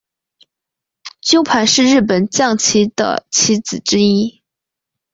[1.21, 4.41] 鸠盘是日本将棋的棋子之一。